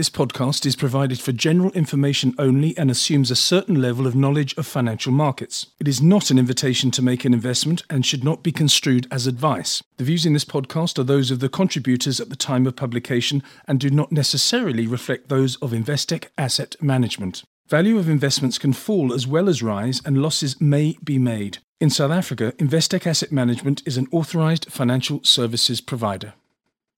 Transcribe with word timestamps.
This 0.00 0.08
podcast 0.08 0.64
is 0.64 0.76
provided 0.76 1.20
for 1.20 1.30
general 1.30 1.70
information 1.72 2.34
only 2.38 2.74
and 2.78 2.90
assumes 2.90 3.30
a 3.30 3.36
certain 3.36 3.82
level 3.82 4.06
of 4.06 4.14
knowledge 4.14 4.56
of 4.56 4.66
financial 4.66 5.12
markets. 5.12 5.66
It 5.78 5.86
is 5.86 6.00
not 6.00 6.30
an 6.30 6.38
invitation 6.38 6.90
to 6.92 7.02
make 7.02 7.26
an 7.26 7.34
investment 7.34 7.82
and 7.90 8.06
should 8.06 8.24
not 8.24 8.42
be 8.42 8.50
construed 8.50 9.06
as 9.10 9.26
advice. 9.26 9.82
The 9.98 10.04
views 10.04 10.24
in 10.24 10.32
this 10.32 10.46
podcast 10.46 10.98
are 10.98 11.02
those 11.02 11.30
of 11.30 11.40
the 11.40 11.50
contributors 11.50 12.18
at 12.18 12.30
the 12.30 12.34
time 12.34 12.66
of 12.66 12.76
publication 12.76 13.42
and 13.68 13.78
do 13.78 13.90
not 13.90 14.10
necessarily 14.10 14.86
reflect 14.86 15.28
those 15.28 15.56
of 15.56 15.72
Investec 15.72 16.28
Asset 16.38 16.76
Management. 16.80 17.42
Value 17.68 17.98
of 17.98 18.08
investments 18.08 18.56
can 18.56 18.72
fall 18.72 19.12
as 19.12 19.26
well 19.26 19.50
as 19.50 19.62
rise, 19.62 20.00
and 20.06 20.22
losses 20.22 20.58
may 20.62 20.96
be 21.04 21.18
made. 21.18 21.58
In 21.78 21.90
South 21.90 22.10
Africa, 22.10 22.54
Investec 22.56 23.06
Asset 23.06 23.32
Management 23.32 23.82
is 23.84 23.98
an 23.98 24.08
authorized 24.12 24.72
financial 24.72 25.22
services 25.24 25.82
provider. 25.82 26.32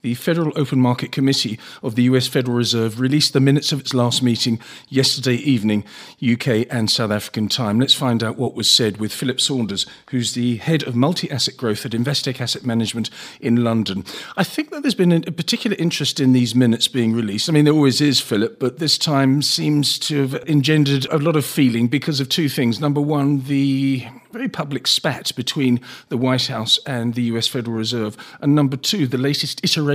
The 0.03 0.15
Federal 0.15 0.51
Open 0.57 0.81
Market 0.81 1.13
Committee 1.13 1.61
of 1.81 1.95
the 1.95 2.03
US 2.05 2.27
Federal 2.27 2.57
Reserve 2.57 2.99
released 2.99 3.35
the 3.35 3.41
minutes 3.41 3.71
of 3.71 3.79
its 3.79 3.95
last 3.95 4.21
meeting 4.21 4.59
yesterday 4.89 5.37
evening, 5.37 5.85
UK 6.21 6.67
and 6.69 6.91
South 6.91 7.13
African 7.13 7.49
time. 7.49 7.79
Let's 7.79 7.95
find 7.95 8.21
out 8.25 8.37
what 8.37 8.57
was 8.57 8.69
said 8.69 8.97
with 8.97 9.13
Philip 9.13 9.41
Saunders, 9.41 9.87
who's 10.11 10.35
the 10.35 10.57
head 10.57 10.83
of 10.83 10.97
multi 10.97 11.31
asset 11.31 11.57
growth 11.57 11.87
at 11.87 11.93
Investec 11.93 12.41
Asset 12.41 12.67
Management 12.67 13.11
in 13.41 13.63
London. 13.63 14.05
I 14.37 14.43
think 14.43 14.71
that 14.71 14.83
there's 14.83 14.97
been 14.97 15.13
a 15.13 15.31
particular 15.31 15.77
interest 15.79 16.19
in 16.19 16.33
these 16.33 16.53
minutes 16.53 16.89
being 16.89 17.13
released. 17.13 17.49
I 17.49 17.53
mean, 17.53 17.65
there 17.65 17.73
always 17.73 18.01
is, 18.01 18.21
Philip, 18.21 18.59
but 18.59 18.81
this 18.81 18.99
time 18.99 19.41
seems 19.41 20.01
to 20.01 20.23
have 20.23 20.35
engendered 20.49 21.07
a 21.13 21.19
lot 21.19 21.37
of 21.37 21.45
feeling 21.45 21.87
because 21.87 22.19
of 22.19 22.29
two 22.29 22.49
things. 22.49 22.81
Number 22.81 23.01
one, 23.01 23.43
the 23.45 24.09
very 24.33 24.49
public 24.49 24.87
spat 24.87 25.31
between 25.37 25.79
the 26.09 26.17
White 26.17 26.47
House 26.47 26.81
and 26.87 27.15
the 27.15 27.23
US 27.25 27.47
Federal 27.47 27.77
Reserve. 27.77 28.17
And 28.41 28.55
number 28.55 28.79
two, 28.79 29.07
the 29.07 29.19
latest 29.19 29.63
iteration 29.63 29.92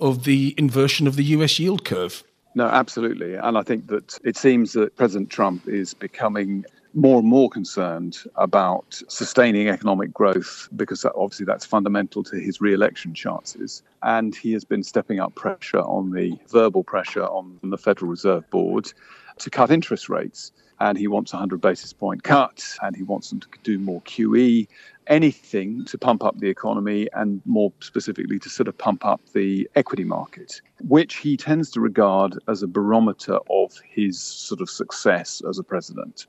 of 0.00 0.24
the 0.24 0.54
inversion 0.56 1.06
of 1.06 1.16
the 1.16 1.24
US 1.24 1.58
yield 1.58 1.84
curve. 1.84 2.22
No, 2.54 2.66
absolutely. 2.66 3.34
And 3.34 3.58
I 3.58 3.62
think 3.62 3.88
that 3.88 4.18
it 4.22 4.36
seems 4.36 4.72
that 4.74 4.94
President 4.96 5.30
Trump 5.30 5.66
is 5.66 5.92
becoming 5.92 6.64
more 6.94 7.18
and 7.18 7.26
more 7.26 7.50
concerned 7.50 8.18
about 8.36 9.02
sustaining 9.08 9.68
economic 9.68 10.12
growth 10.12 10.68
because 10.76 11.04
obviously 11.04 11.44
that's 11.44 11.66
fundamental 11.66 12.22
to 12.22 12.36
his 12.36 12.60
re-election 12.60 13.14
chances. 13.14 13.82
And 14.04 14.34
he 14.36 14.52
has 14.52 14.64
been 14.64 14.84
stepping 14.84 15.18
up 15.18 15.34
pressure 15.34 15.80
on 15.80 16.12
the 16.12 16.38
verbal 16.48 16.84
pressure 16.84 17.24
on 17.24 17.58
the 17.64 17.78
Federal 17.78 18.10
Reserve 18.10 18.48
Board 18.50 18.92
to 19.38 19.50
cut 19.50 19.72
interest 19.72 20.08
rates 20.08 20.52
and 20.80 20.98
he 20.98 21.08
wants 21.08 21.32
a 21.32 21.36
100 21.36 21.60
basis 21.60 21.92
point 21.92 22.22
cut 22.22 22.64
and 22.82 22.94
he 22.96 23.02
wants 23.02 23.30
them 23.30 23.40
to 23.40 23.48
do 23.62 23.78
more 23.78 24.00
QE, 24.02 24.68
anything 25.06 25.84
to 25.86 25.98
pump 25.98 26.24
up 26.24 26.38
the 26.38 26.48
economy 26.48 27.08
and 27.12 27.42
more 27.44 27.72
specifically 27.80 28.38
to 28.38 28.48
sort 28.48 28.68
of 28.68 28.76
pump 28.78 29.04
up 29.04 29.20
the 29.32 29.68
equity 29.74 30.04
market, 30.04 30.60
which 30.88 31.16
he 31.16 31.36
tends 31.36 31.70
to 31.70 31.80
regard 31.80 32.38
as 32.48 32.62
a 32.62 32.66
barometer 32.66 33.38
of 33.50 33.72
his 33.88 34.18
sort 34.20 34.60
of 34.60 34.70
success 34.70 35.42
as 35.48 35.58
a 35.58 35.62
president. 35.62 36.26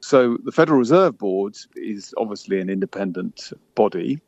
So 0.00 0.36
the 0.44 0.52
Federal 0.52 0.78
Reserve 0.78 1.16
Board 1.16 1.56
is 1.76 2.12
obviously 2.18 2.60
an 2.60 2.68
independent 2.68 3.52
body. 3.74 4.20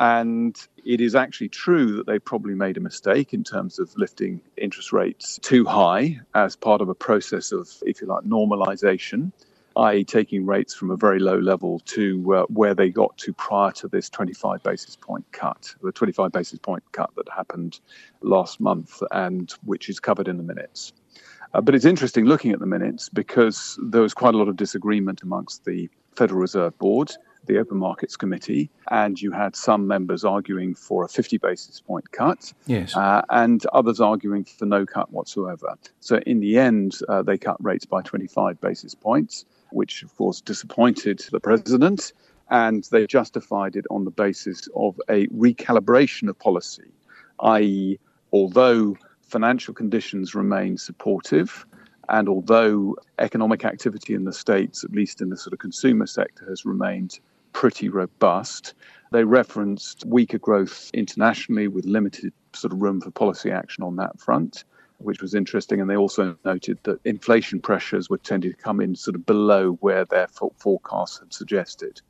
And 0.00 0.56
it 0.84 1.00
is 1.00 1.14
actually 1.14 1.50
true 1.50 1.94
that 1.96 2.06
they 2.06 2.18
probably 2.18 2.56
made 2.56 2.76
a 2.76 2.80
mistake 2.80 3.32
in 3.32 3.44
terms 3.44 3.78
of 3.78 3.96
lifting 3.96 4.40
interest 4.56 4.92
rates 4.92 5.38
too 5.40 5.64
high 5.64 6.20
as 6.34 6.56
part 6.56 6.80
of 6.80 6.88
a 6.88 6.96
process 6.96 7.52
of, 7.52 7.70
if 7.82 8.00
you 8.00 8.08
like, 8.08 8.24
normalization, 8.24 9.30
i.e., 9.76 10.04
taking 10.04 10.46
rates 10.46 10.74
from 10.74 10.90
a 10.90 10.96
very 10.96 11.18
low 11.18 11.38
level 11.38 11.80
to 11.80 12.34
uh, 12.34 12.42
where 12.44 12.74
they 12.74 12.90
got 12.90 13.16
to 13.18 13.32
prior 13.32 13.72
to 13.72 13.88
this 13.88 14.08
25 14.08 14.62
basis 14.62 14.96
point 14.96 15.24
cut, 15.32 15.74
the 15.82 15.92
25 15.92 16.32
basis 16.32 16.58
point 16.58 16.82
cut 16.92 17.10
that 17.16 17.28
happened 17.28 17.80
last 18.22 18.60
month 18.60 19.02
and 19.10 19.52
which 19.64 19.88
is 19.88 20.00
covered 20.00 20.28
in 20.28 20.36
the 20.36 20.42
minutes. 20.42 20.92
Uh, 21.52 21.60
but 21.60 21.74
it's 21.74 21.84
interesting 21.84 22.24
looking 22.24 22.52
at 22.52 22.58
the 22.58 22.66
minutes 22.66 23.08
because 23.08 23.78
there 23.82 24.02
was 24.02 24.14
quite 24.14 24.34
a 24.34 24.38
lot 24.38 24.48
of 24.48 24.56
disagreement 24.56 25.22
amongst 25.22 25.64
the 25.64 25.88
Federal 26.16 26.40
Reserve 26.40 26.76
Board 26.78 27.12
the 27.46 27.58
Open 27.58 27.76
Markets 27.76 28.16
Committee, 28.16 28.70
and 28.90 29.20
you 29.20 29.30
had 29.30 29.56
some 29.56 29.86
members 29.86 30.24
arguing 30.24 30.74
for 30.74 31.04
a 31.04 31.08
50 31.08 31.38
basis 31.38 31.80
point 31.80 32.10
cut, 32.12 32.52
yes, 32.66 32.96
uh, 32.96 33.22
and 33.30 33.64
others 33.66 34.00
arguing 34.00 34.44
for 34.44 34.66
no 34.66 34.86
cut 34.86 35.12
whatsoever. 35.12 35.76
So 36.00 36.18
in 36.26 36.40
the 36.40 36.58
end, 36.58 36.98
uh, 37.08 37.22
they 37.22 37.38
cut 37.38 37.62
rates 37.62 37.84
by 37.84 38.02
25 38.02 38.60
basis 38.60 38.94
points, 38.94 39.44
which 39.74 40.02
of 40.02 40.14
course 40.16 40.40
disappointed 40.40 41.22
the 41.30 41.40
president, 41.40 42.12
and 42.50 42.84
they 42.90 43.06
justified 43.06 43.76
it 43.76 43.84
on 43.90 44.04
the 44.04 44.10
basis 44.10 44.68
of 44.76 45.00
a 45.08 45.26
recalibration 45.28 46.28
of 46.28 46.38
policy, 46.38 46.92
i.e., 47.40 47.98
although 48.32 48.96
financial 49.22 49.74
conditions 49.74 50.34
remain 50.34 50.76
supportive. 50.76 51.66
And 52.08 52.28
although 52.28 52.96
economic 53.18 53.64
activity 53.64 54.14
in 54.14 54.24
the 54.24 54.32
States, 54.32 54.84
at 54.84 54.92
least 54.92 55.22
in 55.22 55.30
the 55.30 55.36
sort 55.36 55.54
of 55.54 55.58
consumer 55.58 56.06
sector, 56.06 56.44
has 56.48 56.66
remained 56.66 57.18
pretty 57.52 57.88
robust. 57.88 58.74
They 59.10 59.24
referenced 59.24 60.04
weaker 60.04 60.38
growth 60.38 60.90
internationally 60.92 61.68
with 61.68 61.86
limited 61.86 62.32
sort 62.52 62.72
of 62.72 62.82
room 62.82 63.00
for 63.00 63.10
policy 63.10 63.50
action 63.50 63.82
on 63.82 63.96
that 63.96 64.20
front, 64.20 64.64
which 64.98 65.20
was 65.20 65.34
interesting. 65.34 65.80
And 65.80 65.88
they 65.88 65.96
also 65.96 66.36
noted 66.44 66.78
that 66.84 67.00
inflation 67.04 67.60
pressures 67.60 68.08
were 68.08 68.18
tending 68.18 68.52
to 68.52 68.56
come 68.56 68.80
in 68.80 68.94
sort 68.94 69.14
of 69.14 69.26
below 69.26 69.72
where 69.80 70.04
their 70.04 70.28
forecasts 70.56 71.18
had 71.18 71.32
suggested. 71.32 72.00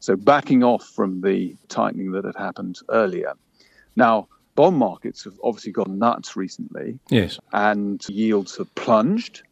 So 0.00 0.16
backing 0.16 0.64
off 0.64 0.84
from 0.84 1.20
the 1.20 1.56
tightening 1.68 2.12
that 2.12 2.24
had 2.24 2.36
happened 2.36 2.80
earlier. 2.88 3.34
Now, 3.94 4.28
bond 4.54 4.76
markets 4.76 5.24
have 5.24 5.38
obviously 5.44 5.72
gone 5.72 5.98
nuts 5.98 6.36
recently. 6.36 6.98
Yes. 7.08 7.38
And 7.52 8.04
yields 8.08 8.56
have 8.56 8.74
plunged 8.74 9.42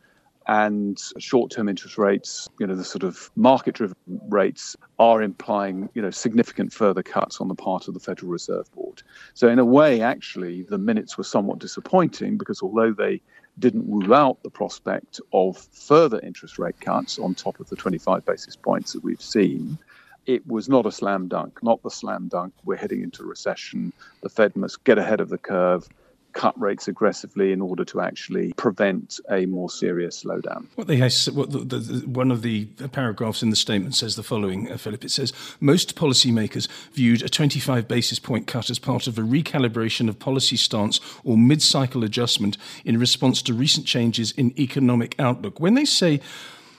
and 0.50 1.00
short-term 1.18 1.68
interest 1.68 1.96
rates, 1.96 2.48
you 2.58 2.66
know, 2.66 2.74
the 2.74 2.82
sort 2.82 3.04
of 3.04 3.30
market-driven 3.36 3.94
rates 4.28 4.76
are 4.98 5.22
implying, 5.22 5.88
you 5.94 6.02
know, 6.02 6.10
significant 6.10 6.72
further 6.72 7.04
cuts 7.04 7.40
on 7.40 7.46
the 7.46 7.54
part 7.54 7.86
of 7.86 7.94
the 7.94 8.00
Federal 8.00 8.32
Reserve 8.32 8.70
Board. 8.72 9.00
So 9.34 9.48
in 9.48 9.60
a 9.60 9.64
way, 9.64 10.00
actually, 10.02 10.62
the 10.64 10.76
minutes 10.76 11.16
were 11.16 11.22
somewhat 11.22 11.60
disappointing 11.60 12.36
because 12.36 12.62
although 12.62 12.92
they 12.92 13.20
didn't 13.60 13.88
rule 13.88 14.12
out 14.12 14.42
the 14.42 14.50
prospect 14.50 15.20
of 15.32 15.56
further 15.56 16.18
interest 16.24 16.58
rate 16.58 16.80
cuts 16.80 17.20
on 17.20 17.32
top 17.32 17.60
of 17.60 17.68
the 17.68 17.76
25 17.76 18.24
basis 18.24 18.56
points 18.56 18.92
that 18.92 19.04
we've 19.04 19.22
seen, 19.22 19.78
it 20.26 20.44
was 20.48 20.68
not 20.68 20.84
a 20.84 20.90
slam 20.90 21.28
dunk, 21.28 21.62
not 21.62 21.80
the 21.84 21.90
slam 21.90 22.26
dunk. 22.26 22.54
We're 22.64 22.74
heading 22.74 23.04
into 23.04 23.22
recession. 23.22 23.92
The 24.22 24.28
Fed 24.28 24.56
must 24.56 24.82
get 24.82 24.98
ahead 24.98 25.20
of 25.20 25.28
the 25.28 25.38
curve 25.38 25.88
cut 26.32 26.58
rates 26.60 26.88
aggressively 26.88 27.52
in 27.52 27.60
order 27.60 27.84
to 27.84 28.00
actually 28.00 28.52
prevent 28.54 29.20
a 29.30 29.46
more 29.46 29.70
serious 29.70 30.22
slowdown. 30.24 30.66
What 30.74 30.86
they 30.86 30.98
what 30.98 31.50
the, 31.50 31.58
the, 31.58 32.08
one 32.08 32.30
of 32.30 32.42
the 32.42 32.66
paragraphs 32.92 33.42
in 33.42 33.50
the 33.50 33.56
statement 33.56 33.94
says 33.94 34.16
the 34.16 34.22
following, 34.22 34.70
uh, 34.70 34.76
Philip. 34.76 35.04
It 35.04 35.10
says 35.10 35.32
most 35.60 35.96
policymakers 35.96 36.68
viewed 36.92 37.22
a 37.22 37.28
25 37.28 37.88
basis 37.88 38.18
point 38.18 38.46
cut 38.46 38.70
as 38.70 38.78
part 38.78 39.06
of 39.06 39.18
a 39.18 39.22
recalibration 39.22 40.08
of 40.08 40.18
policy 40.18 40.56
stance 40.56 41.00
or 41.24 41.36
mid-cycle 41.36 42.04
adjustment 42.04 42.56
in 42.84 42.98
response 42.98 43.42
to 43.42 43.54
recent 43.54 43.86
changes 43.86 44.32
in 44.32 44.58
economic 44.58 45.14
outlook. 45.18 45.60
When 45.60 45.74
they 45.74 45.84
say 45.84 46.20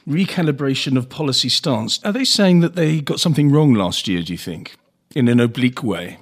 recalibration 0.08 0.98
of 0.98 1.10
policy 1.10 1.50
stance, 1.50 2.00
are 2.04 2.12
they 2.12 2.26
saying 2.26 2.62
that 2.62 2.76
they 2.76 3.02
got 3.02 3.20
something 3.20 3.52
wrong 3.52 3.74
last 3.74 4.08
year? 4.08 4.22
Do 4.24 4.34
you 4.34 4.38
think, 4.38 4.76
in 5.16 5.28
an 5.28 5.40
oblique 5.40 5.84
way? 5.84 6.18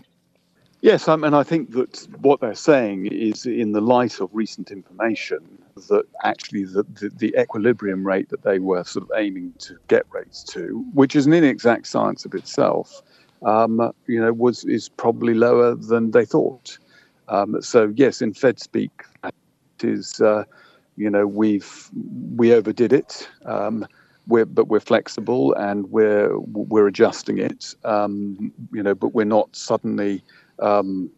Yes, 0.81 1.09
um, 1.09 1.25
and 1.25 1.35
I 1.35 1.43
think 1.43 1.71
that 1.71 2.07
what 2.21 2.39
they're 2.39 2.55
saying 2.55 3.07
is, 3.07 3.45
in 3.45 3.73
the 3.73 3.81
light 3.81 4.21
of 4.21 4.29
recent 4.31 4.71
information, 4.71 5.61
that 5.89 6.05
actually 6.23 6.63
the, 6.63 6.83
the, 6.83 7.09
the, 7.09 7.35
equilibrium 7.37 8.05
rate 8.07 8.29
that 8.29 8.43
they 8.43 8.59
were 8.59 8.83
sort 8.85 9.03
of 9.03 9.11
aiming 9.17 9.53
to 9.59 9.77
get 9.89 10.05
rates 10.09 10.43
to, 10.45 10.85
which 10.93 11.15
is 11.17 11.25
an 11.25 11.33
inexact 11.33 11.85
science 11.85 12.23
of 12.23 12.33
itself, 12.33 13.01
um, 13.43 13.91
you 14.07 14.21
know, 14.21 14.31
was 14.31 14.63
is 14.65 14.87
probably 14.87 15.33
lower 15.33 15.75
than 15.75 16.11
they 16.11 16.25
thought. 16.25 16.77
Um, 17.27 17.61
so 17.61 17.93
yes, 17.95 18.21
in 18.21 18.33
Fed 18.33 18.59
speak, 18.59 19.03
it 19.23 19.33
is, 19.81 20.21
uh, 20.21 20.45
you 20.95 21.09
know, 21.09 21.27
we've 21.27 21.89
we 22.35 22.53
overdid 22.53 22.93
it. 22.93 23.29
Um, 23.45 23.85
we're, 24.27 24.45
but 24.45 24.67
we're 24.67 24.79
flexible 24.79 25.53
and 25.55 25.91
we're 25.91 26.37
we're 26.39 26.87
adjusting 26.87 27.37
it. 27.37 27.75
Um, 27.83 28.53
you 28.71 28.83
know, 28.83 28.95
but 28.95 29.13
we're 29.13 29.25
not 29.25 29.53
suddenly 29.55 30.23
um, 30.61 31.09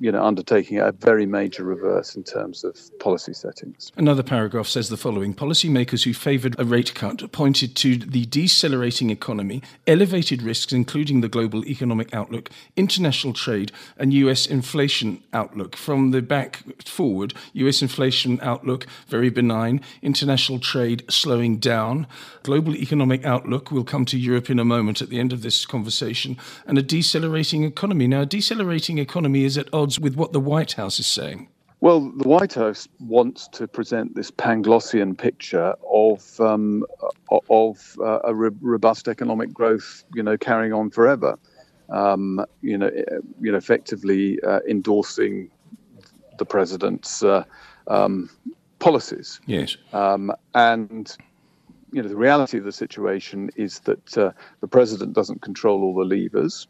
you 0.00 0.10
know, 0.10 0.22
undertaking 0.24 0.78
a 0.78 0.92
very 0.92 1.26
major 1.26 1.62
reverse 1.62 2.16
in 2.16 2.24
terms 2.24 2.64
of 2.64 2.76
policy 2.98 3.34
settings. 3.34 3.92
Another 3.98 4.22
paragraph 4.22 4.66
says 4.66 4.88
the 4.88 4.96
following 4.96 5.34
Policymakers 5.34 6.04
who 6.04 6.14
favoured 6.14 6.56
a 6.58 6.64
rate 6.64 6.94
cut 6.94 7.30
pointed 7.32 7.76
to 7.76 7.96
the 7.96 8.24
decelerating 8.24 9.10
economy, 9.10 9.62
elevated 9.86 10.40
risks, 10.40 10.72
including 10.72 11.20
the 11.20 11.28
global 11.28 11.66
economic 11.66 12.14
outlook, 12.14 12.48
international 12.76 13.34
trade, 13.34 13.72
and 13.98 14.14
US 14.14 14.46
inflation 14.46 15.22
outlook. 15.34 15.76
From 15.76 16.12
the 16.12 16.22
back 16.22 16.62
forward, 16.86 17.34
US 17.52 17.82
inflation 17.82 18.38
outlook 18.40 18.86
very 19.06 19.28
benign, 19.28 19.82
international 20.00 20.58
trade 20.58 21.04
slowing 21.10 21.58
down, 21.58 22.06
global 22.42 22.74
economic 22.74 23.26
outlook, 23.26 23.70
we'll 23.70 23.84
come 23.84 24.06
to 24.06 24.18
Europe 24.18 24.48
in 24.48 24.58
a 24.58 24.64
moment 24.64 25.02
at 25.02 25.10
the 25.10 25.20
end 25.20 25.34
of 25.34 25.42
this 25.42 25.66
conversation, 25.66 26.38
and 26.66 26.78
a 26.78 26.82
decelerating 26.82 27.64
economy. 27.64 28.06
Now, 28.06 28.22
a 28.22 28.26
decelerating 28.26 28.69
economy 28.72 29.44
is 29.44 29.58
at 29.58 29.72
odds 29.72 29.98
with 29.98 30.16
what 30.16 30.32
the 30.32 30.40
White 30.40 30.72
House 30.72 31.00
is 31.00 31.06
saying. 31.06 31.48
Well, 31.80 32.00
the 32.10 32.28
White 32.28 32.54
House 32.54 32.86
wants 32.98 33.48
to 33.48 33.66
present 33.66 34.14
this 34.14 34.30
Panglossian 34.30 35.16
picture 35.16 35.74
of 35.90 36.38
um, 36.38 36.84
of 37.48 37.96
uh, 38.00 38.20
a 38.24 38.34
robust 38.34 39.08
economic 39.08 39.52
growth, 39.52 40.04
you 40.14 40.22
know, 40.22 40.36
carrying 40.36 40.74
on 40.74 40.90
forever. 40.90 41.38
Um, 41.88 42.44
you 42.60 42.76
know, 42.76 42.88
eh, 42.88 43.18
you 43.40 43.50
know, 43.50 43.58
effectively 43.58 44.38
uh, 44.42 44.60
endorsing 44.68 45.50
the 46.38 46.44
president's 46.44 47.22
uh, 47.22 47.44
um, 47.88 48.28
policies. 48.78 49.40
Yes. 49.46 49.76
Um, 49.92 50.32
and 50.54 51.16
you 51.92 52.02
know, 52.02 52.08
the 52.08 52.16
reality 52.16 52.58
of 52.58 52.64
the 52.64 52.72
situation 52.72 53.50
is 53.56 53.80
that 53.80 54.18
uh, 54.18 54.32
the 54.60 54.68
president 54.68 55.14
doesn't 55.14 55.40
control 55.40 55.82
all 55.82 55.94
the 55.94 56.04
levers 56.04 56.68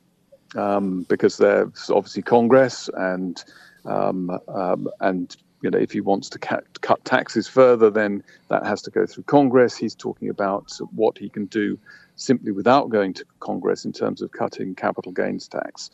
um, 0.57 1.05
because 1.09 1.37
there's 1.37 1.91
obviously 1.91 2.23
Congress 2.23 2.89
and 2.95 3.43
um, 3.85 4.39
um, 4.49 4.89
and 5.01 5.37
you 5.63 5.71
know, 5.71 5.79
if 5.79 5.93
he 5.93 6.01
wants 6.01 6.29
to 6.31 6.39
cut, 6.39 6.81
cut 6.81 7.05
taxes 7.05 7.47
further, 7.47 7.91
then 7.91 8.23
that 8.49 8.65
has 8.65 8.81
to 8.83 8.91
go 8.91 9.07
through 9.07 9.25
Congress. 9.25 9.77
He's 9.77 9.95
talking 9.95 10.29
about 10.29 10.73
what 10.93 11.19
he 11.19 11.29
can 11.29 11.47
do 11.47 11.79
simply 12.17 12.53
without 12.53 12.89
going 12.89 13.15
to 13.15 13.25
Congress 13.41 13.85
in 13.85 13.93
terms 13.93 14.23
of 14.23 14.33
cutting 14.33 14.75
capital 14.75 15.13
gains 15.13 15.49
tax. 15.49 15.91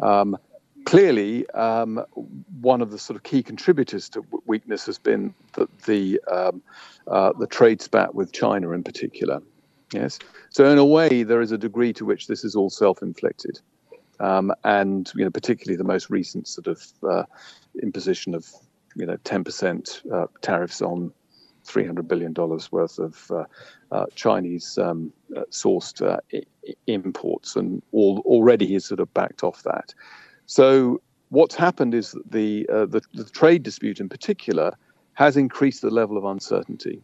Um, 0.00 0.36
clearly, 0.84 1.48
um, 1.50 2.04
one 2.60 2.80
of 2.80 2.90
the 2.90 2.98
sort 2.98 3.16
of 3.16 3.24
key 3.24 3.42
contributors 3.42 4.08
to 4.10 4.24
weakness 4.46 4.86
has 4.86 4.98
been 4.98 5.34
the 5.54 5.68
the, 5.86 6.20
um, 6.30 6.62
uh, 7.08 7.32
the 7.32 7.46
trade 7.46 7.82
spat 7.82 8.14
with 8.14 8.32
China 8.32 8.70
in 8.70 8.84
particular. 8.84 9.42
Yes, 9.92 10.18
so 10.50 10.70
in 10.70 10.78
a 10.78 10.84
way, 10.84 11.22
there 11.22 11.40
is 11.40 11.50
a 11.50 11.58
degree 11.58 11.92
to 11.94 12.04
which 12.04 12.26
this 12.26 12.44
is 12.44 12.54
all 12.54 12.70
self-inflicted. 12.70 13.58
Um, 14.20 14.52
and 14.64 15.10
you 15.14 15.24
know, 15.24 15.30
particularly 15.30 15.76
the 15.76 15.84
most 15.84 16.10
recent 16.10 16.48
sort 16.48 16.66
of 16.66 16.86
uh, 17.08 17.24
imposition 17.82 18.34
of 18.34 18.46
you 18.96 19.06
know 19.06 19.16
10% 19.18 20.12
uh, 20.12 20.26
tariffs 20.42 20.82
on 20.82 21.12
300 21.64 22.08
billion 22.08 22.32
dollars 22.32 22.72
worth 22.72 22.98
of 22.98 23.30
uh, 23.30 23.44
uh 23.92 24.06
Chinese 24.14 24.78
um, 24.78 25.12
uh, 25.36 25.42
sourced 25.50 26.02
uh, 26.02 26.18
I- 26.34 26.74
imports, 26.86 27.56
and 27.56 27.82
all, 27.92 28.22
already 28.24 28.66
he's 28.66 28.86
sort 28.86 29.00
of 29.00 29.12
backed 29.14 29.44
off 29.44 29.62
that. 29.62 29.94
So 30.46 31.00
what's 31.28 31.54
happened 31.54 31.94
is 31.94 32.12
that 32.12 32.30
the, 32.30 32.66
the 32.68 33.02
the 33.14 33.24
trade 33.24 33.62
dispute 33.62 34.00
in 34.00 34.08
particular 34.08 34.76
has 35.14 35.36
increased 35.36 35.82
the 35.82 35.90
level 35.90 36.16
of 36.16 36.24
uncertainty. 36.24 37.02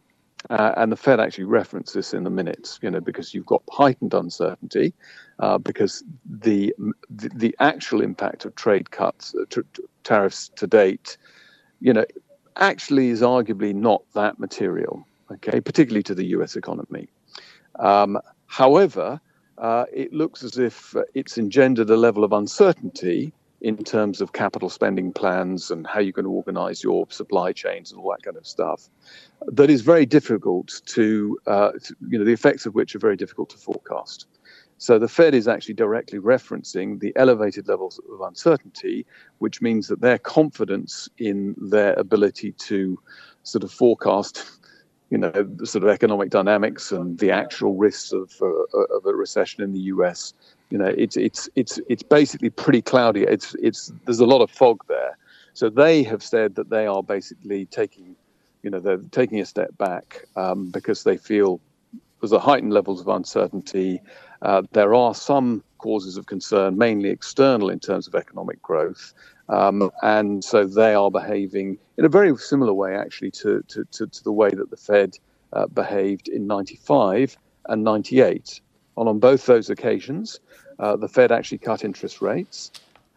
Uh, 0.51 0.73
and 0.77 0.93
the 0.93 0.97
Fed 0.97 1.21
actually 1.21 1.45
referenced 1.45 1.95
this 1.95 2.13
in 2.13 2.25
the 2.25 2.31
minutes, 2.31 2.79
you 2.83 2.91
know, 2.91 3.01
because 3.01 3.33
you've 3.33 3.47
got 3.47 3.63
heightened 3.71 4.13
uncertainty, 4.13 4.93
uh, 5.39 5.57
because 5.57 6.05
the, 6.29 6.75
the, 7.09 7.31
the 7.35 7.57
actual 7.61 8.03
impact 8.03 8.45
of 8.45 8.55
trade 8.55 8.91
cuts, 8.91 9.35
uh, 9.35 9.45
t- 9.49 9.63
tariffs 10.03 10.51
to 10.57 10.67
date, 10.67 11.17
you 11.81 11.93
know, 11.93 12.05
actually 12.57 13.09
is 13.09 13.23
arguably 13.23 13.75
not 13.75 14.03
that 14.13 14.39
material, 14.39 15.07
okay, 15.33 15.61
particularly 15.61 16.03
to 16.03 16.15
the 16.15 16.27
U.S. 16.27 16.57
economy. 16.57 17.09
Um, 17.79 18.19
however, 18.47 19.21
uh, 19.59 19.87
it 19.93 20.13
looks 20.13 20.43
as 20.43 20.59
if 20.59 20.95
it's 21.15 21.39
engendered 21.39 21.89
a 21.89 21.97
level 21.97 22.23
of 22.23 22.33
uncertainty 22.33 23.33
in 23.65 23.79
terms 23.79 24.21
of 24.21 24.35
capital 24.35 24.69
spending 24.69 25.11
plans 25.11 25.71
and 25.71 25.87
how 25.87 25.99
you're 25.99 26.13
going 26.13 26.27
to 26.27 26.31
organize 26.31 26.85
your 26.85 27.07
supply 27.09 27.51
chains 27.51 27.91
and 27.91 27.99
all 27.99 28.11
that 28.11 28.23
kind 28.23 28.37
of 28.37 28.47
stuff 28.47 28.91
that 29.47 29.71
is 29.71 29.81
very 29.81 30.05
difficult 30.05 30.83
to, 30.85 31.39
uh, 31.47 31.73
to, 31.83 31.97
you 32.11 32.19
know, 32.19 32.27
the 32.27 32.33
effects 32.33 32.67
of 32.67 32.75
which 32.75 32.95
are 32.95 32.99
very 32.99 33.17
difficult 33.17 33.49
to 33.49 33.57
forecast. 33.57 34.27
So 34.77 34.99
the 34.99 35.09
Fed 35.09 35.35
is 35.35 35.49
actually 35.49 35.77
directly 35.77 36.19
referencing 36.19 37.01
the 37.01 37.15
elevated 37.17 37.67
levels 37.67 37.99
of 38.13 38.21
uncertainty, 38.21 39.07
which 39.39 39.63
means 39.63 39.89
that 39.89 40.03
their 40.03 40.19
confidence 40.19 41.09
in 41.17 41.55
their 41.57 41.95
ability 41.95 42.53
to 42.53 43.01
sort 43.45 43.65
of 43.65 43.73
forecast, 43.73 44.45
you 45.09 45.17
know, 45.17 45.33
the 45.33 45.67
sort 45.67 45.85
of 45.85 45.89
economic 45.89 46.29
dynamics 46.29 46.93
and 46.93 47.19
the 47.19 47.31
actual 47.31 47.77
risks 47.77 48.13
of, 48.13 48.31
uh, 48.43 48.79
of 48.95 49.07
a 49.07 49.15
recession 49.15 49.63
in 49.63 49.73
the 49.73 49.81
U.S 49.95 50.35
you 50.71 50.79
know, 50.79 50.93
it's 50.97 51.17
it's 51.17 51.49
it's 51.55 51.79
it's 51.89 52.03
basically 52.03 52.51
pretty 52.51 52.83
cloudy. 52.83 53.23
It's 53.23 53.55
it's 53.61 53.93
there's 54.05 54.21
a 54.21 54.27
lot 54.27 54.41
of 54.41 54.51
fog 54.51 54.83
there. 54.89 55.17
So 55.53 55.71
they 55.71 56.03
have 56.03 56.23
said 56.23 56.57
that 56.57 56.71
they 56.71 56.87
are 56.87 57.03
basically 57.03 57.67
taking, 57.67 58.17
you 58.63 58.71
know, 58.71 58.81
they're 58.81 58.99
taking 59.13 59.41
a 59.41 59.47
step 59.47 59.77
back 59.79 60.25
um, 60.35 60.71
because 60.71 61.05
they 61.05 61.17
feel 61.17 61.61
there's 62.21 62.33
a 62.33 62.41
heightened 62.41 62.73
levels 62.73 63.01
of 63.01 63.09
uncertainty. 63.09 64.01
Uh, 64.43 64.63
there 64.73 64.95
are 64.95 65.15
some 65.15 65.63
causes 65.79 66.17
of 66.17 66.27
concern, 66.27 66.77
mainly 66.77 67.11
external 67.11 67.71
in 67.71 67.79
terms 67.79 68.09
of 68.09 68.15
economic 68.15 68.61
growth. 68.63 69.15
Um, 69.49 69.91
and 70.03 70.43
so 70.43 70.67
they 70.67 70.95
are 70.95 71.11
behaving 71.11 71.79
in 71.99 72.05
a 72.05 72.09
very 72.09 72.37
similar 72.37 72.73
way, 72.73 72.97
actually, 72.97 73.31
to, 73.33 73.63
to, 73.69 73.85
to, 73.93 74.07
to 74.07 74.25
the 74.25 74.33
way 74.33 74.51
that 74.51 74.71
the 74.71 74.77
Fed 74.77 75.19
uh, 75.53 75.67
behaved 75.67 76.29
in 76.29 76.47
95 76.47 77.37
and 77.67 77.85
98. 77.85 78.61
And 78.97 79.09
on 79.09 79.19
both 79.19 79.47
those 79.47 79.71
occasions, 79.71 80.41
uh, 80.79 80.97
the 80.97 81.09
Fed 81.09 81.33
actually 81.33 81.59
cut 81.59 81.85
interest 81.85 82.21
rates. 82.23 82.71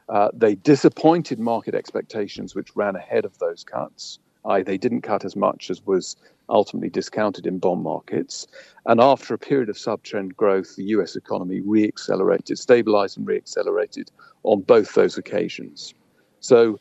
Uh, 0.10 0.30
they 0.34 0.56
disappointed 0.56 1.40
market 1.40 1.76
expectations, 1.76 2.56
which 2.56 2.76
ran 2.76 2.96
ahead 2.96 3.26
of 3.26 3.38
those 3.40 3.64
cuts. 3.64 4.20
I, 4.46 4.64
they 4.64 4.78
didn't 4.78 5.02
cut 5.02 5.26
as 5.26 5.36
much 5.36 5.70
as 5.70 5.86
was 5.86 6.16
ultimately 6.50 6.90
discounted 6.90 7.46
in 7.46 7.60
bond 7.60 7.84
markets. 7.84 8.48
And 8.86 9.02
after 9.02 9.34
a 9.34 9.38
period 9.38 9.70
of 9.70 9.76
subtrend 9.76 10.36
growth, 10.36 10.76
the 10.76 10.86
US 10.86 11.16
economy 11.16 11.62
reaccelerated, 11.62 12.58
stabilized 12.58 13.18
and 13.18 13.28
reaccelerated 13.28 14.10
on 14.44 14.62
both 14.62 14.94
those 14.94 15.18
occasions. 15.18 15.94
So 16.40 16.80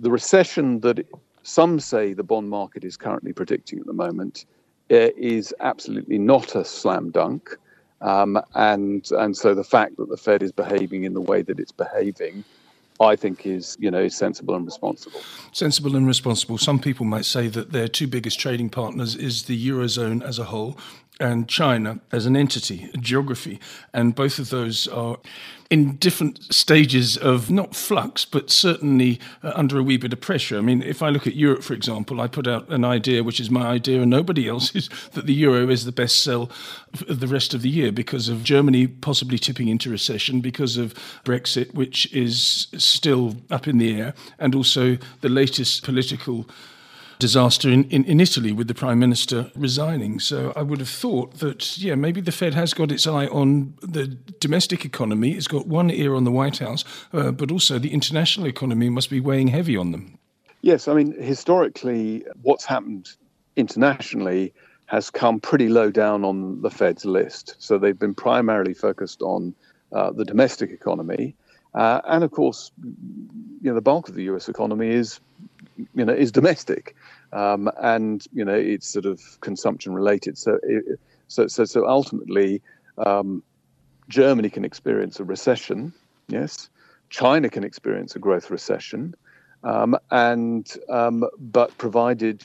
the 0.00 0.10
recession 0.10 0.80
that 0.80 1.06
some 1.44 1.78
say 1.78 2.14
the 2.14 2.24
bond 2.24 2.50
market 2.50 2.84
is 2.84 2.96
currently 2.96 3.32
predicting 3.32 3.78
at 3.78 3.86
the 3.86 3.92
moment 3.92 4.46
uh, 4.90 5.14
is 5.16 5.54
absolutely 5.60 6.18
not 6.18 6.56
a 6.56 6.64
slam 6.64 7.10
dunk. 7.10 7.56
Um, 8.04 8.38
and 8.54 9.10
and 9.12 9.36
so 9.36 9.54
the 9.54 9.64
fact 9.64 9.96
that 9.96 10.10
the 10.10 10.16
Fed 10.16 10.42
is 10.42 10.52
behaving 10.52 11.04
in 11.04 11.14
the 11.14 11.22
way 11.22 11.40
that 11.40 11.58
it's 11.58 11.72
behaving, 11.72 12.44
I 13.00 13.16
think 13.16 13.46
is 13.46 13.78
you 13.80 13.90
know 13.90 14.08
sensible 14.08 14.54
and 14.54 14.66
responsible. 14.66 15.20
Sensible 15.52 15.96
and 15.96 16.06
responsible. 16.06 16.58
Some 16.58 16.78
people 16.78 17.06
might 17.06 17.24
say 17.24 17.48
that 17.48 17.72
their 17.72 17.88
two 17.88 18.06
biggest 18.06 18.38
trading 18.38 18.68
partners 18.68 19.16
is 19.16 19.44
the 19.44 19.68
eurozone 19.68 20.22
as 20.22 20.38
a 20.38 20.44
whole 20.44 20.76
and 21.20 21.48
China 21.48 22.00
as 22.12 22.26
an 22.26 22.36
entity, 22.36 22.90
a 22.92 22.96
geography, 22.96 23.60
and 23.92 24.14
both 24.14 24.38
of 24.38 24.50
those 24.50 24.88
are 24.88 25.18
in 25.70 25.96
different 25.96 26.42
stages 26.52 27.16
of 27.16 27.50
not 27.50 27.74
flux, 27.74 28.24
but 28.24 28.50
certainly 28.50 29.18
uh, 29.42 29.52
under 29.54 29.78
a 29.78 29.82
wee 29.82 29.96
bit 29.96 30.12
of 30.12 30.20
pressure. 30.20 30.58
I 30.58 30.60
mean, 30.60 30.82
if 30.82 31.02
I 31.02 31.08
look 31.08 31.26
at 31.26 31.34
Europe, 31.34 31.62
for 31.62 31.72
example, 31.72 32.20
I 32.20 32.26
put 32.26 32.46
out 32.46 32.68
an 32.68 32.84
idea, 32.84 33.24
which 33.24 33.40
is 33.40 33.50
my 33.50 33.66
idea 33.66 34.02
and 34.02 34.10
nobody 34.10 34.48
else's, 34.48 34.90
that 35.12 35.26
the 35.26 35.34
euro 35.34 35.68
is 35.68 35.84
the 35.84 35.92
best 35.92 36.22
sell 36.22 36.50
the 37.08 37.26
rest 37.26 37.54
of 37.54 37.62
the 37.62 37.70
year 37.70 37.90
because 37.90 38.28
of 38.28 38.44
Germany 38.44 38.86
possibly 38.86 39.38
tipping 39.38 39.68
into 39.68 39.90
recession, 39.90 40.40
because 40.40 40.76
of 40.76 40.94
Brexit, 41.24 41.74
which 41.74 42.12
is 42.12 42.66
still 42.76 43.36
up 43.50 43.66
in 43.66 43.78
the 43.78 43.98
air, 44.00 44.14
and 44.38 44.54
also 44.54 44.98
the 45.22 45.28
latest 45.28 45.82
political 45.82 46.46
disaster 47.24 47.70
in, 47.70 47.84
in, 47.84 48.04
in, 48.04 48.20
Italy 48.20 48.52
with 48.52 48.68
the 48.68 48.74
Prime 48.74 48.98
Minister 48.98 49.50
resigning. 49.54 50.20
So 50.20 50.52
I 50.54 50.60
would 50.60 50.78
have 50.78 50.90
thought 50.90 51.38
that, 51.38 51.78
yeah, 51.78 51.94
maybe 51.94 52.20
the 52.20 52.32
Fed 52.32 52.52
has 52.52 52.74
got 52.74 52.92
its 52.92 53.06
eye 53.06 53.28
on 53.28 53.72
the 53.80 54.08
domestic 54.40 54.84
economy. 54.84 55.30
It's 55.32 55.48
got 55.48 55.66
one 55.66 55.90
ear 55.90 56.14
on 56.14 56.24
the 56.24 56.30
White 56.30 56.58
House, 56.58 56.84
uh, 57.14 57.30
but 57.30 57.50
also 57.50 57.78
the 57.78 57.94
international 57.94 58.46
economy 58.46 58.90
must 58.90 59.08
be 59.08 59.20
weighing 59.20 59.48
heavy 59.48 59.74
on 59.74 59.90
them. 59.90 60.18
Yes, 60.60 60.86
I 60.86 60.92
mean, 60.92 61.18
historically, 61.18 62.26
what's 62.42 62.66
happened 62.66 63.08
internationally 63.56 64.52
has 64.84 65.08
come 65.08 65.40
pretty 65.40 65.70
low 65.70 65.90
down 65.90 66.26
on 66.26 66.60
the 66.60 66.70
Fed's 66.70 67.06
list. 67.06 67.56
So 67.58 67.78
they've 67.78 67.98
been 67.98 68.14
primarily 68.14 68.74
focused 68.74 69.22
on 69.22 69.54
uh, 69.92 70.10
the 70.10 70.26
domestic 70.26 70.72
economy. 70.72 71.34
Uh, 71.72 72.02
and 72.06 72.22
of 72.22 72.32
course, 72.32 72.70
you 73.62 73.70
know, 73.70 73.74
the 73.74 73.80
bulk 73.80 74.10
of 74.10 74.14
the 74.14 74.24
US 74.24 74.50
economy 74.50 74.90
is 74.90 75.20
you 75.76 76.04
know 76.04 76.12
is 76.12 76.32
domestic, 76.32 76.94
um, 77.32 77.70
and 77.80 78.26
you 78.32 78.44
know 78.44 78.54
it's 78.54 78.88
sort 78.88 79.06
of 79.06 79.20
consumption 79.40 79.94
related. 79.94 80.38
So 80.38 80.58
it, 80.62 81.00
so 81.28 81.46
so 81.46 81.64
so 81.64 81.88
ultimately, 81.88 82.62
um, 82.98 83.42
Germany 84.08 84.50
can 84.50 84.64
experience 84.64 85.20
a 85.20 85.24
recession. 85.24 85.92
Yes, 86.28 86.68
China 87.10 87.48
can 87.48 87.64
experience 87.64 88.16
a 88.16 88.18
growth 88.18 88.50
recession, 88.50 89.14
um, 89.62 89.96
and 90.10 90.72
um, 90.88 91.24
but 91.38 91.76
provided 91.78 92.44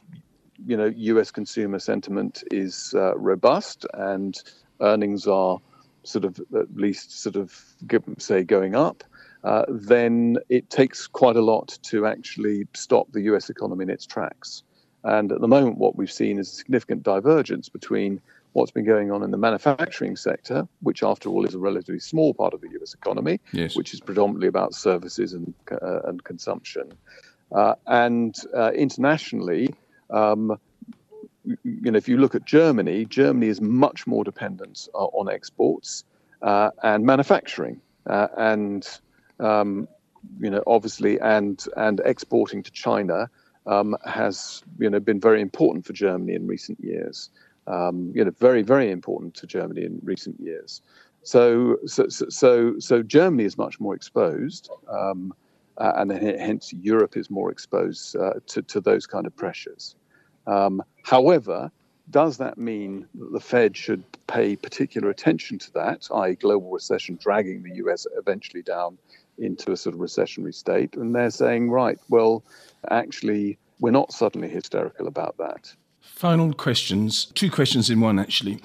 you 0.65 0.75
know 0.75 0.87
U.S. 0.87 1.31
consumer 1.31 1.79
sentiment 1.79 2.43
is 2.51 2.93
uh, 2.95 3.17
robust 3.17 3.85
and 3.93 4.37
earnings 4.81 5.27
are 5.27 5.59
sort 6.03 6.25
of 6.25 6.39
at 6.55 6.73
least 6.75 7.21
sort 7.21 7.35
of 7.35 7.63
give, 7.87 8.03
say 8.17 8.43
going 8.43 8.75
up 8.75 9.03
uh, 9.43 9.65
then 9.69 10.37
it 10.49 10.69
takes 10.69 11.07
quite 11.07 11.35
a 11.35 11.41
lot 11.41 11.77
to 11.83 12.05
actually 12.05 12.67
stop 12.73 13.11
the 13.11 13.21
US 13.21 13.49
economy 13.49 13.83
in 13.83 13.89
its 13.89 14.05
tracks. 14.05 14.63
And 15.03 15.31
at 15.31 15.39
the 15.39 15.47
moment, 15.47 15.77
what 15.77 15.95
we've 15.95 16.11
seen 16.11 16.39
is 16.39 16.49
a 16.49 16.55
significant 16.55 17.03
divergence 17.03 17.69
between 17.69 18.19
what's 18.53 18.71
been 18.71 18.85
going 18.85 19.11
on 19.11 19.23
in 19.23 19.31
the 19.31 19.37
manufacturing 19.37 20.15
sector, 20.15 20.67
which, 20.81 21.03
after 21.03 21.29
all, 21.29 21.45
is 21.45 21.53
a 21.53 21.59
relatively 21.59 21.99
small 21.99 22.33
part 22.33 22.53
of 22.53 22.61
the 22.61 22.69
US 22.81 22.93
economy, 22.93 23.39
yes. 23.53 23.75
which 23.75 23.93
is 23.93 24.01
predominantly 24.01 24.47
about 24.47 24.73
services 24.73 25.33
and, 25.33 25.53
uh, 25.71 26.01
and 26.03 26.23
consumption, 26.23 26.91
Uh, 27.51 27.73
and 27.87 28.35
uh, 28.55 28.71
internationally, 28.75 29.73
um, 30.11 30.59
you 31.63 31.91
know, 31.91 31.97
if 31.97 32.07
you 32.07 32.17
look 32.17 32.35
at 32.35 32.45
Germany, 32.45 33.05
Germany 33.05 33.47
is 33.47 33.59
much 33.59 34.05
more 34.05 34.23
dependent 34.23 34.87
uh, 34.93 35.05
on 35.19 35.29
exports 35.29 36.03
uh, 36.41 36.69
and 36.83 37.05
manufacturing, 37.05 37.81
uh, 38.05 38.27
and 38.37 38.99
um, 39.39 39.87
you 40.39 40.49
know, 40.49 40.63
obviously, 40.67 41.19
and 41.19 41.65
and 41.77 42.01
exporting 42.05 42.63
to 42.63 42.71
China 42.71 43.29
um, 43.65 43.95
has 44.05 44.63
you 44.77 44.89
know 44.89 44.99
been 44.99 45.19
very 45.19 45.41
important 45.41 45.85
for 45.85 45.93
Germany 45.93 46.33
in 46.33 46.47
recent 46.47 46.79
years. 46.79 47.29
Um, 47.67 48.11
you 48.15 48.23
know, 48.23 48.31
very 48.31 48.61
very 48.61 48.91
important 48.91 49.35
to 49.35 49.47
Germany 49.47 49.83
in 49.85 49.99
recent 50.03 50.39
years. 50.39 50.81
So 51.23 51.77
so 51.85 52.07
so 52.09 52.79
so 52.79 53.03
Germany 53.03 53.45
is 53.45 53.57
much 53.57 53.79
more 53.79 53.95
exposed. 53.95 54.69
Um, 54.87 55.33
uh, 55.79 55.93
and 55.95 56.11
hence 56.11 56.73
Europe 56.73 57.15
is 57.15 57.29
more 57.29 57.49
exposed 57.51 58.15
uh, 58.17 58.33
to, 58.47 58.61
to 58.63 58.81
those 58.81 59.07
kind 59.07 59.25
of 59.25 59.35
pressures. 59.35 59.95
Um, 60.45 60.83
however, 61.03 61.71
does 62.09 62.37
that 62.37 62.57
mean 62.57 63.07
that 63.15 63.31
the 63.31 63.39
Fed 63.39 63.77
should 63.77 64.03
pay 64.27 64.55
particular 64.55 65.09
attention 65.09 65.57
to 65.59 65.73
that, 65.73 66.07
i.e., 66.15 66.35
global 66.35 66.71
recession 66.71 67.17
dragging 67.21 67.63
the 67.63 67.75
US 67.75 68.07
eventually 68.17 68.61
down 68.61 68.97
into 69.39 69.71
a 69.71 69.77
sort 69.77 69.95
of 69.95 70.01
recessionary 70.01 70.53
state? 70.53 70.95
And 70.95 71.15
they're 71.15 71.29
saying, 71.29 71.69
right, 71.69 71.99
well, 72.09 72.43
actually, 72.89 73.57
we're 73.79 73.91
not 73.91 74.11
suddenly 74.11 74.49
hysterical 74.49 75.07
about 75.07 75.37
that. 75.37 75.73
Final 76.01 76.53
questions, 76.53 77.25
two 77.33 77.49
questions 77.49 77.89
in 77.89 77.99
one, 77.99 78.19
actually. 78.19 78.59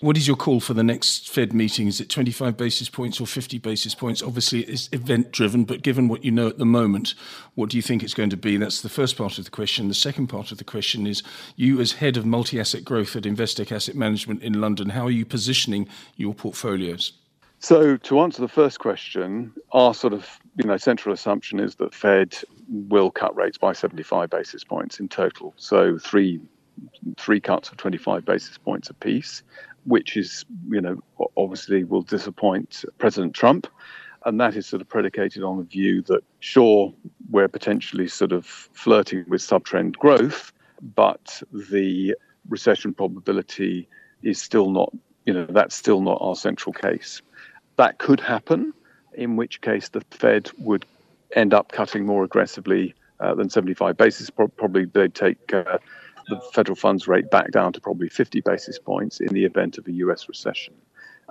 What 0.00 0.16
is 0.16 0.26
your 0.26 0.36
call 0.36 0.60
for 0.60 0.74
the 0.74 0.82
next 0.82 1.30
Fed 1.30 1.54
meeting? 1.54 1.86
Is 1.86 2.00
it 2.00 2.10
25 2.10 2.56
basis 2.56 2.90
points 2.90 3.20
or 3.20 3.26
50 3.26 3.58
basis 3.58 3.94
points? 3.94 4.22
Obviously, 4.22 4.60
it's 4.64 4.88
event 4.92 5.30
driven, 5.30 5.64
but 5.64 5.82
given 5.82 6.08
what 6.08 6.24
you 6.24 6.30
know 6.30 6.48
at 6.48 6.58
the 6.58 6.66
moment, 6.66 7.14
what 7.54 7.70
do 7.70 7.78
you 7.78 7.82
think 7.82 8.02
it's 8.02 8.12
going 8.12 8.28
to 8.30 8.36
be? 8.36 8.56
That's 8.56 8.82
the 8.82 8.88
first 8.88 9.16
part 9.16 9.38
of 9.38 9.44
the 9.44 9.50
question. 9.50 9.88
The 9.88 9.94
second 9.94 10.26
part 10.26 10.52
of 10.52 10.58
the 10.58 10.64
question 10.64 11.06
is 11.06 11.22
you, 11.56 11.80
as 11.80 11.92
head 11.92 12.16
of 12.16 12.26
multi 12.26 12.60
asset 12.60 12.84
growth 12.84 13.16
at 13.16 13.22
Investec 13.22 13.72
Asset 13.72 13.94
Management 13.94 14.42
in 14.42 14.60
London, 14.60 14.90
how 14.90 15.06
are 15.06 15.10
you 15.10 15.24
positioning 15.24 15.88
your 16.16 16.34
portfolios? 16.34 17.12
So, 17.64 17.96
to 17.96 18.20
answer 18.20 18.42
the 18.42 18.48
first 18.48 18.78
question, 18.78 19.50
our 19.72 19.94
sort 19.94 20.12
of 20.12 20.38
you 20.56 20.66
know 20.66 20.76
central 20.76 21.14
assumption 21.14 21.58
is 21.58 21.76
that 21.76 21.94
Fed 21.94 22.36
will 22.68 23.10
cut 23.10 23.34
rates 23.34 23.56
by 23.56 23.72
75 23.72 24.28
basis 24.28 24.62
points 24.62 25.00
in 25.00 25.08
total. 25.08 25.54
So, 25.56 25.96
three 25.96 26.40
three 27.16 27.40
cuts 27.40 27.70
of 27.70 27.78
25 27.78 28.24
basis 28.26 28.58
points 28.58 28.90
apiece 28.90 29.42
which 29.84 30.16
is, 30.16 30.44
you 30.68 30.80
know, 30.80 30.98
obviously 31.36 31.84
will 31.84 32.02
disappoint 32.02 32.84
President 32.98 33.34
Trump. 33.34 33.66
And 34.24 34.40
that 34.40 34.56
is 34.56 34.66
sort 34.66 34.80
of 34.80 34.88
predicated 34.88 35.42
on 35.42 35.58
the 35.58 35.64
view 35.64 36.00
that, 36.02 36.22
sure, 36.40 36.92
we're 37.30 37.48
potentially 37.48 38.08
sort 38.08 38.32
of 38.32 38.46
flirting 38.46 39.26
with 39.28 39.42
subtrend 39.42 39.96
growth, 39.96 40.52
but 40.94 41.42
the 41.52 42.14
recession 42.48 42.94
probability 42.94 43.86
is 44.22 44.40
still 44.40 44.70
not, 44.70 44.90
you 45.26 45.34
know, 45.34 45.46
that's 45.50 45.74
still 45.74 46.00
not 46.00 46.16
our 46.22 46.34
central 46.34 46.72
case. 46.72 47.20
That 47.76 47.98
could 47.98 48.20
happen, 48.20 48.72
in 49.14 49.36
which 49.36 49.60
case 49.60 49.88
the 49.88 50.02
Fed 50.10 50.50
would 50.58 50.84
end 51.34 51.54
up 51.54 51.72
cutting 51.72 52.06
more 52.06 52.24
aggressively 52.24 52.94
uh, 53.20 53.34
than 53.34 53.50
75 53.50 53.96
basis. 53.96 54.30
Probably 54.30 54.84
they'd 54.84 55.14
take 55.14 55.52
uh, 55.52 55.78
the 56.28 56.40
federal 56.52 56.76
funds 56.76 57.08
rate 57.08 57.30
back 57.30 57.50
down 57.50 57.72
to 57.72 57.80
probably 57.80 58.08
50 58.08 58.40
basis 58.40 58.78
points 58.78 59.20
in 59.20 59.28
the 59.28 59.44
event 59.44 59.78
of 59.78 59.86
a 59.86 59.92
US 59.92 60.28
recession. 60.28 60.74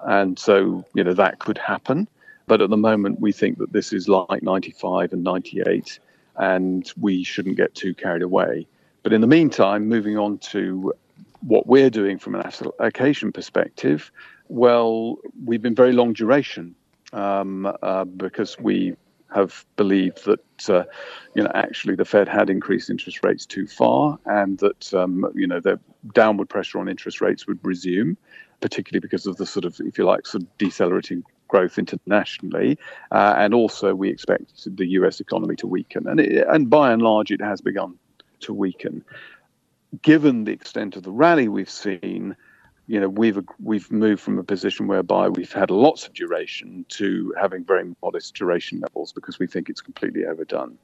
And 0.06 0.38
so, 0.38 0.86
you 0.94 1.04
know, 1.04 1.14
that 1.14 1.40
could 1.40 1.58
happen. 1.58 2.08
But 2.46 2.62
at 2.62 2.70
the 2.70 2.78
moment, 2.78 3.22
we 3.22 3.32
think 3.32 3.58
that 3.60 3.72
this 3.72 3.94
is 3.94 4.10
like 4.10 4.44
95 4.44 5.14
and 5.14 5.24
98, 5.24 6.00
and 6.36 6.92
we 7.00 7.24
shouldn't 7.24 7.56
get 7.56 7.74
too 7.74 7.94
carried 7.94 8.22
away. 8.22 8.68
But 9.02 9.14
in 9.14 9.22
the 9.22 9.28
meantime, 9.28 9.88
moving 9.88 10.18
on 10.18 10.40
to 10.40 10.94
what 11.42 11.68
we're 11.68 11.90
doing 11.90 12.18
from 12.18 12.36
an 12.36 12.44
allocation 12.80 13.32
perspective, 13.32 14.12
well, 14.54 15.18
we've 15.44 15.64
been 15.64 15.74
very 15.74 15.94
long 15.94 16.14
duration 16.14 16.76
um, 17.12 17.76
uh, 17.82 18.06
because 18.06 18.60
we 18.60 18.96
have 19.34 19.66
believed 19.78 20.26
that 20.26 20.70
uh, 20.70 20.84
you 21.34 21.42
know 21.42 21.52
actually 21.56 21.96
the 21.96 22.06
Fed 22.06 22.28
had 22.28 22.52
increased 22.52 22.92
interest 22.92 23.24
rates 23.24 23.48
too 23.48 23.66
far, 23.66 24.20
and 24.28 24.60
that 24.60 24.94
um, 24.94 25.26
you 25.34 25.48
know 25.48 25.60
the 25.60 25.80
downward 26.14 26.50
pressure 26.50 26.78
on 26.78 26.88
interest 26.88 27.20
rates 27.20 27.48
would 27.48 27.58
resume, 27.64 28.16
particularly 28.62 29.00
because 29.00 29.26
of 29.26 29.38
the 29.38 29.46
sort 29.48 29.66
of 29.66 29.80
if 29.80 29.98
you 29.98 30.06
like 30.06 30.28
sort 30.28 30.44
of 30.44 30.58
decelerating 30.60 31.24
growth 31.48 31.80
internationally, 31.80 32.78
uh, 33.12 33.34
and 33.36 33.56
also 33.56 33.96
we 33.96 34.08
expect 34.08 34.68
the 34.78 34.86
U.S. 35.00 35.20
economy 35.20 35.56
to 35.56 35.66
weaken, 35.66 36.08
and 36.08 36.20
it, 36.20 36.46
and 36.48 36.70
by 36.70 36.94
and 36.94 37.02
large 37.02 37.32
it 37.32 37.42
has 37.42 37.60
begun 37.60 37.98
to 38.42 38.54
weaken. 38.54 39.04
Given 40.04 40.44
the 40.44 40.52
extent 40.52 40.96
of 40.96 41.02
the 41.02 41.12
rally 41.12 41.48
we've 41.48 41.70
seen, 41.70 42.36
you 42.88 43.00
know 43.00 43.10
we've 43.10 43.40
we've 43.62 43.90
moved 43.92 44.22
from 44.22 44.38
a 44.38 44.44
position 44.44 44.88
whereby 44.88 45.30
we've 45.30 45.54
had 45.54 45.72
lots 45.72 46.06
of 46.06 46.14
duration 46.14 46.86
to 46.90 47.34
having 47.40 47.64
very 47.64 47.96
modest 48.02 48.36
duration 48.36 48.80
levels 48.82 49.14
because 49.14 49.40
we 49.40 49.48
think 49.48 49.70
it's 49.70 49.82
completely 49.82 50.26
overdone. 50.26 50.78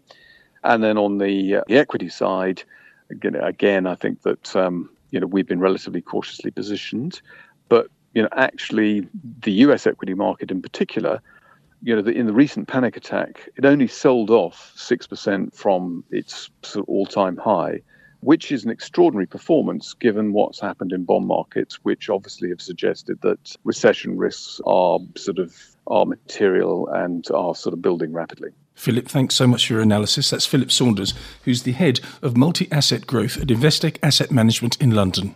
And 0.63 0.83
then 0.83 0.97
on 0.97 1.19
the, 1.19 1.55
uh, 1.55 1.61
the 1.67 1.77
equity 1.77 2.09
side, 2.09 2.63
again, 3.09 3.35
again, 3.35 3.87
I 3.87 3.95
think 3.95 4.21
that 4.23 4.55
um, 4.55 4.89
you 5.11 5.19
know 5.19 5.27
we've 5.27 5.47
been 5.47 5.59
relatively 5.59 6.01
cautiously 6.01 6.51
positioned, 6.51 7.21
but 7.67 7.87
you 8.13 8.21
know 8.21 8.29
actually 8.33 9.07
the 9.41 9.51
U.S. 9.63 9.85
equity 9.85 10.13
market 10.13 10.51
in 10.51 10.61
particular, 10.61 11.21
you 11.83 11.95
know, 11.95 12.01
the, 12.01 12.11
in 12.11 12.27
the 12.27 12.33
recent 12.33 12.67
panic 12.67 12.95
attack, 12.97 13.49
it 13.55 13.65
only 13.65 13.87
sold 13.87 14.29
off 14.29 14.71
six 14.75 15.05
percent 15.05 15.53
from 15.53 16.03
its 16.11 16.49
sort 16.63 16.83
of 16.83 16.89
all-time 16.89 17.37
high 17.37 17.81
which 18.21 18.51
is 18.51 18.65
an 18.65 18.71
extraordinary 18.71 19.25
performance 19.25 19.93
given 19.93 20.33
what's 20.33 20.59
happened 20.59 20.91
in 20.91 21.03
bond 21.03 21.27
markets, 21.27 21.75
which 21.83 22.09
obviously 22.09 22.49
have 22.49 22.61
suggested 22.61 23.21
that 23.21 23.55
recession 23.63 24.17
risks 24.17 24.59
are 24.65 24.99
sort 25.15 25.39
of 25.39 25.55
are 25.88 26.05
material 26.05 26.88
and 26.88 27.25
are 27.31 27.55
sort 27.55 27.73
of 27.73 27.81
building 27.81 28.13
rapidly. 28.13 28.51
Philip, 28.75 29.07
thanks 29.07 29.35
so 29.35 29.45
much 29.47 29.67
for 29.67 29.73
your 29.73 29.81
analysis. 29.81 30.29
That's 30.29 30.45
Philip 30.45 30.71
Saunders, 30.71 31.13
who's 31.43 31.63
the 31.63 31.73
head 31.73 31.99
of 32.21 32.38
multi 32.38 32.71
asset 32.71 33.05
growth 33.05 33.38
at 33.38 33.47
Investec 33.47 33.97
Asset 34.01 34.31
Management 34.31 34.79
in 34.79 34.91
London. 34.91 35.35